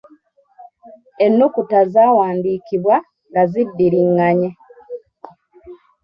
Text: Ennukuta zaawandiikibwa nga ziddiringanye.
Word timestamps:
Ennukuta 1.25 1.79
zaawandiikibwa 1.93 2.95
nga 3.29 3.43
ziddiringanye. 3.51 4.49